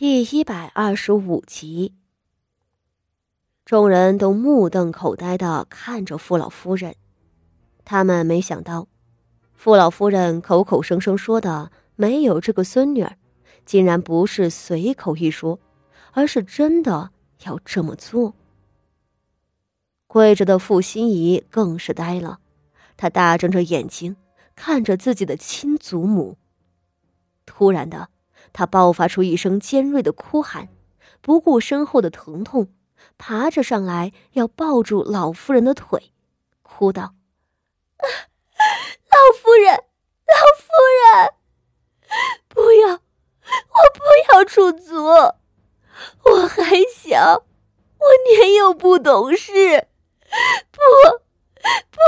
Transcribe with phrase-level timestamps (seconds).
[0.00, 1.94] 第一百二十五集，
[3.66, 6.96] 众人都目瞪口呆的看着傅老夫人，
[7.84, 8.88] 他们没想到，
[9.52, 13.18] 傅老夫人口口声声说的没有这个孙女儿，
[13.66, 15.60] 竟然不是随口一说，
[16.12, 17.10] 而是真的
[17.44, 18.34] 要这么做。
[20.06, 22.40] 跪着的傅心怡更是呆了，
[22.96, 24.16] 她大睁着眼睛
[24.56, 26.38] 看着自己的亲祖母，
[27.44, 28.08] 突然的。
[28.52, 30.68] 他爆发出一声尖锐的哭喊，
[31.20, 32.72] 不顾身后的疼痛，
[33.18, 36.12] 爬着上来要抱住老夫人的腿，
[36.62, 37.14] 哭道
[38.00, 40.68] ：“老夫人，老夫
[41.00, 41.34] 人，
[42.48, 42.98] 不要，我
[43.94, 45.04] 不要出族，
[46.24, 47.44] 我还小，
[47.98, 49.88] 我年幼不懂事，
[50.70, 50.80] 不，
[51.90, 51.98] 不。”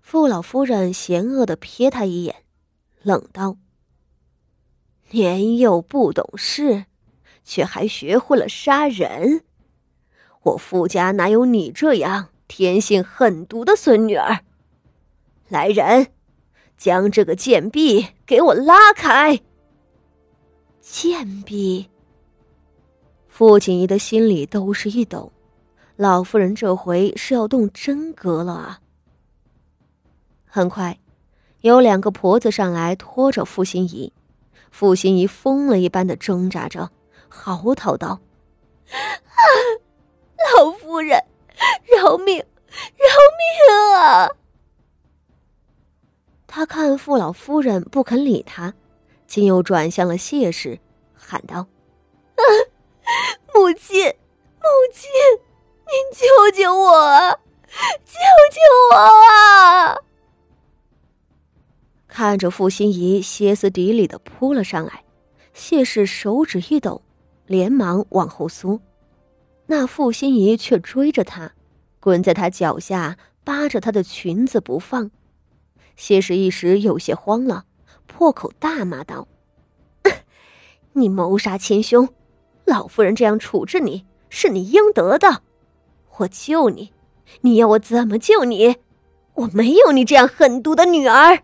[0.00, 2.44] 傅老夫人嫌恶的瞥他一眼，
[3.02, 3.56] 冷道。
[5.10, 6.84] 年幼不懂事，
[7.44, 9.42] 却还学会了杀人。
[10.42, 14.40] 我傅家哪有你这样天性狠毒的孙女儿？
[15.48, 16.08] 来人，
[16.76, 19.40] 将这个贱婢给我拉开！
[20.80, 21.88] 贱婢，
[23.28, 25.32] 傅锦仪的心里都是一抖，
[25.96, 28.80] 老夫人这回是要动真格了啊！
[30.46, 30.98] 很快，
[31.62, 34.12] 有两个婆子上来拖着傅心怡。
[34.70, 36.90] 傅心怡疯了一般的挣扎着，
[37.28, 38.20] 嚎啕道
[38.90, 39.40] ：“啊，
[40.56, 41.22] 老夫人，
[41.96, 42.44] 饶命，饶
[43.38, 44.28] 命啊！”
[46.46, 48.74] 他看傅老夫人不肯理他，
[49.26, 50.78] 竟又转向了谢氏，
[51.14, 51.66] 喊道
[62.28, 65.02] ：“看着傅心怡歇斯底里的扑了上来，
[65.54, 67.00] 谢氏手指一抖，
[67.46, 68.82] 连忙往后缩，
[69.64, 71.52] 那傅心怡却追着他，
[71.98, 75.10] 滚在他脚下，扒着他的裙子不放。
[75.96, 77.64] 谢氏一时有些慌了，
[78.06, 79.26] 破口大骂道
[80.92, 82.10] ：“你谋杀亲兄，
[82.66, 85.40] 老夫人这样处置你是你应得的。
[86.18, 86.92] 我救你，
[87.40, 88.76] 你要我怎么救你？
[89.32, 91.42] 我没有你这样狠毒的女儿。”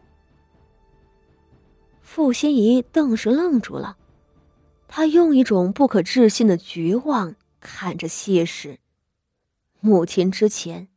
[2.04, 3.96] 傅心怡顿时愣住了，
[4.86, 8.78] 他用一种不可置信的绝望看着谢氏。
[9.80, 10.88] 母亲之前，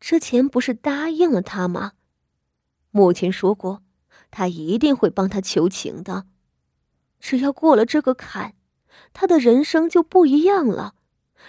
[0.00, 1.92] 之前不是答应了他吗？
[2.90, 3.82] 母亲说过，
[4.30, 6.26] 他一定会帮他求情的。
[7.18, 8.54] 只要过了这个坎，
[9.12, 10.94] 他的人生就不一样了，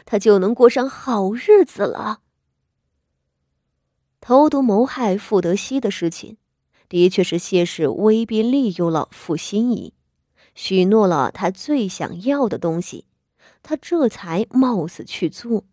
[0.06, 2.22] 他就能过上好日子了。
[4.19, 6.38] 投毒谋害傅德熙的事情。
[6.94, 9.96] 的确是谢氏威逼利诱了傅心怡，
[10.54, 13.06] 许诺了他最想要的东西，
[13.64, 15.64] 他这才冒死去做。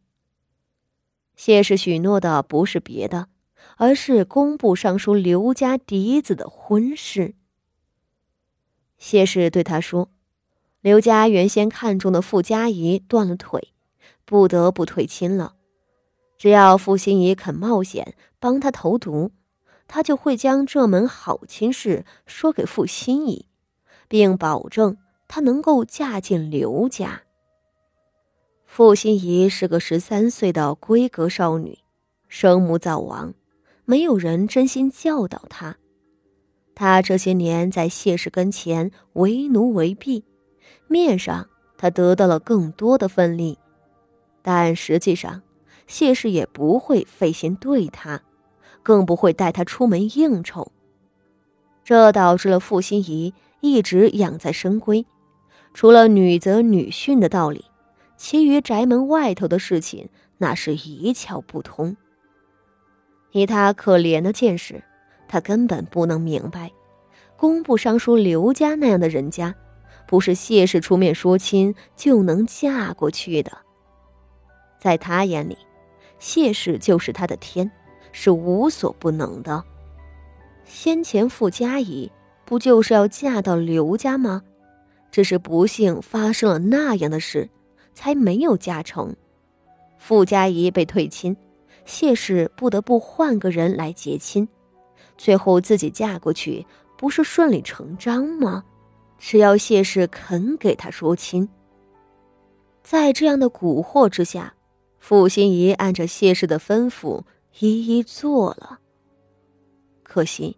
[1.37, 3.29] 谢氏许诺的不是别的，
[3.77, 7.35] 而是工部尚书刘家嫡子的婚事。
[8.97, 10.09] 谢氏对他说
[10.81, 13.75] ：“刘家原先看中的傅家怡断了腿，
[14.25, 15.57] 不得不退亲了。
[16.39, 19.33] 只要傅心怡肯冒险帮他投毒。”
[19.93, 23.45] 他就会将这门好亲事说给傅心怡，
[24.07, 24.97] 并保证
[25.27, 27.23] 她能够嫁进刘家。
[28.65, 31.77] 傅心怡是个十三岁的闺阁少女，
[32.29, 33.35] 生母早亡，
[33.85, 35.77] 没有人真心教导她。
[36.73, 40.25] 她这些年在谢氏跟前为奴为婢，
[40.87, 43.59] 面上她得到了更多的分利，
[44.41, 45.43] 但实际上
[45.89, 48.23] 谢氏也不会费心对她。
[48.91, 50.73] 更不会带他出门应酬，
[51.85, 55.07] 这导致了傅心怡一直养在深闺，
[55.73, 57.65] 除了女则女训的道理，
[58.17, 60.09] 其余宅门外头的事情
[60.39, 61.97] 那是一窍不通。
[63.31, 64.83] 以他可怜的见识，
[65.29, 66.73] 他根本不能明白，
[67.37, 69.55] 工部尚书刘家那样的人家，
[70.09, 73.57] 不是谢氏出面说亲就能嫁过去的。
[74.81, 75.57] 在他眼里，
[76.19, 77.71] 谢氏就是他的天。
[78.13, 79.63] 是无所不能的。
[80.65, 82.11] 先前傅家怡
[82.45, 84.43] 不就是要嫁到刘家吗？
[85.11, 87.49] 只是不幸发生了那样的事，
[87.95, 89.15] 才没有嫁成。
[89.99, 91.37] 傅家怡被退亲，
[91.85, 94.47] 谢氏不得不换个人来结亲，
[95.19, 96.65] 最后自己嫁过去，
[96.97, 98.63] 不是顺理成章吗？
[99.19, 101.49] 只要谢氏肯给他说亲。
[102.83, 104.55] 在这样的蛊惑之下，
[104.99, 107.23] 傅心怡按着谢氏的吩咐。
[107.59, 108.79] 一一做了。
[110.03, 110.57] 可惜，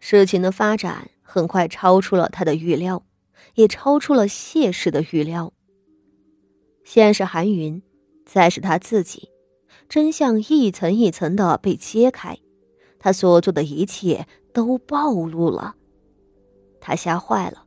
[0.00, 3.02] 事情的发展很快超出了他的预料。
[3.54, 5.52] 也超出了谢氏的预料。
[6.84, 7.82] 先是韩云，
[8.24, 9.28] 再是他自己，
[9.88, 12.38] 真相一层一层的被揭开，
[12.98, 15.74] 他所做的一切都暴露了。
[16.80, 17.66] 他吓坏了，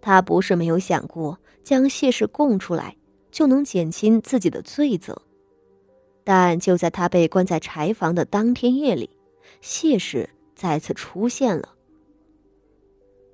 [0.00, 2.96] 他不是没有想过将谢氏供出来，
[3.30, 5.22] 就能减轻自己的罪责。
[6.28, 9.08] 但就在他被关在柴房的当天夜里，
[9.60, 11.68] 谢氏再次出现了。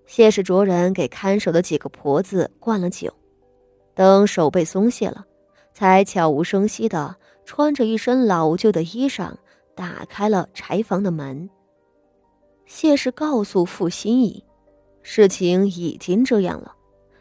[0.05, 3.11] 谢氏着人给看守的几个婆子灌了酒，
[3.95, 5.25] 等手背松懈了，
[5.73, 7.17] 才悄无声息的
[7.47, 9.33] 穿着一身老旧的衣裳，
[9.75, 11.49] 打开了柴房的门。
[12.67, 14.45] 谢氏告诉傅心怡，
[15.01, 16.75] 事情已经这样了，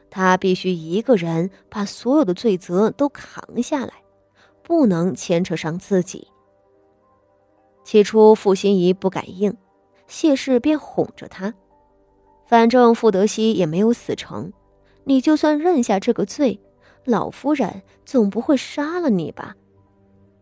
[0.10, 3.94] 他必须一个人把所有的罪责都扛下来。
[4.64, 6.28] 不能牵扯上自己。
[7.84, 9.56] 起初，傅心怡不敢应，
[10.08, 11.54] 谢氏便哄着他。
[12.46, 14.52] 反正傅德熙也没有死成，
[15.04, 16.60] 你就算认下这个罪，
[17.06, 19.56] 老夫人总不会杀了你吧？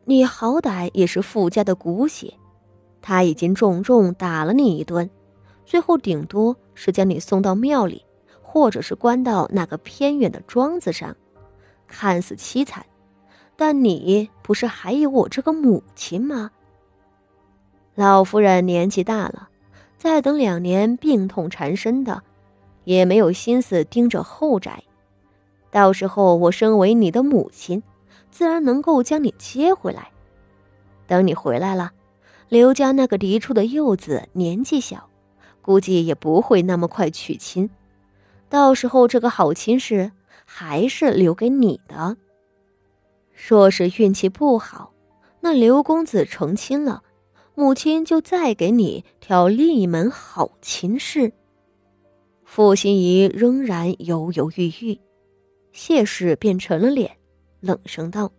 [0.05, 2.33] 你好歹也是傅家的骨血，
[3.01, 5.09] 他已经重重打了你一顿，
[5.65, 8.03] 最后顶多是将你送到庙里，
[8.41, 11.15] 或者是关到那个偏远的庄子上，
[11.87, 12.83] 看似凄惨。
[13.59, 16.51] 但你不是还有我这个母亲吗？
[17.93, 19.49] 老夫人年纪大了，
[19.97, 22.23] 再等两年病痛缠身的，
[22.85, 24.81] 也没有心思盯着后宅。
[25.69, 27.83] 到时候我身为你的母亲，
[28.31, 30.09] 自然能够将你接回来。
[31.05, 31.91] 等你回来了，
[32.47, 35.09] 刘家那个嫡出的幼子年纪小，
[35.61, 37.69] 估计也不会那么快娶亲。
[38.47, 40.13] 到时候这个好亲事
[40.45, 42.15] 还是留给你的。
[43.47, 44.91] 若是运气不好，
[45.39, 47.01] 那刘公子成亲了，
[47.55, 51.31] 母亲就再给你挑另一门好亲事。
[52.43, 54.99] 傅心怡仍然犹犹豫豫，
[55.71, 57.17] 谢氏便沉了脸，
[57.61, 58.31] 冷声道：“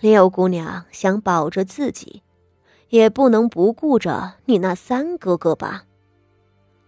[0.00, 2.22] 六姑娘想保着自己，
[2.88, 5.84] 也不能不顾着你那三哥哥吧？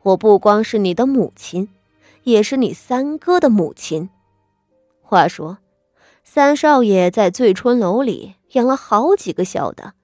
[0.02, 1.68] 我不光是你的母亲，
[2.22, 4.08] 也是你三哥的母亲。
[5.02, 5.58] 话说。”
[6.24, 9.94] 三少爷在醉春楼里养了好几个小的，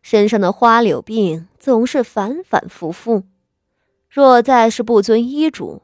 [0.00, 3.24] 身上的花柳病总是反反复复。
[4.08, 5.82] 若再是不遵医嘱，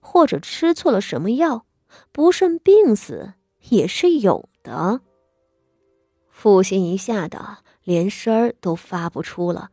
[0.00, 1.66] 或者吃错了什么药，
[2.12, 3.34] 不慎病死
[3.68, 5.00] 也是有的。
[6.30, 9.70] 傅心怡吓得连声儿都发不出了，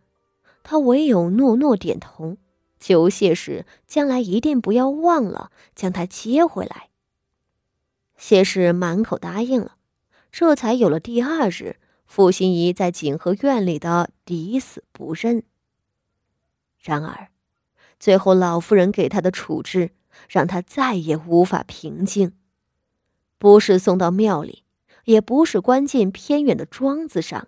[0.63, 2.37] 他唯有诺诺点头，
[2.79, 6.90] 求谢氏将来一定不要忘了将他接回来。
[8.21, 9.77] 谢氏满口答应了，
[10.31, 15.41] 这才有了第二日傅心怡在景和院里的抵死不认。
[16.77, 17.29] 然而，
[18.00, 19.89] 最后老夫人给他的处置，
[20.29, 22.33] 让他再也无法平静。
[23.39, 24.65] 不是送到庙里，
[25.06, 27.47] 也不是关进偏远的庄子上，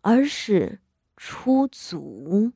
[0.00, 0.80] 而是
[1.18, 2.52] 出族。